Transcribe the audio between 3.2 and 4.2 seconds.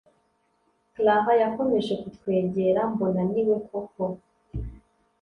niwe koko